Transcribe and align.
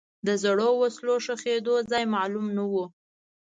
د 0.27 0.29
زړو 0.43 0.69
وسلو 0.81 1.15
ښخېدو 1.25 1.75
ځای 1.91 2.03
معلوم 2.15 2.47
نه 2.57 2.63
و. 2.71 2.73